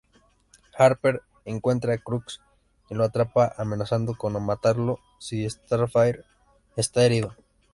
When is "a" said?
1.93-1.99